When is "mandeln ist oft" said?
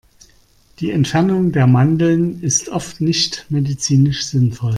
1.67-3.01